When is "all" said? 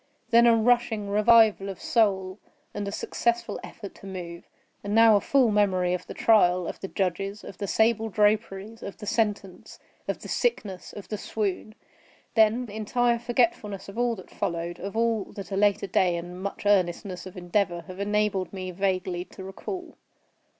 13.99-14.15, 14.97-15.25